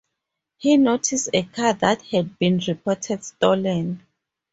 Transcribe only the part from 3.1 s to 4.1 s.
stolen.